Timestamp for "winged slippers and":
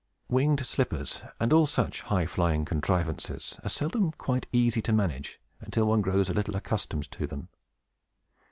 0.29-1.53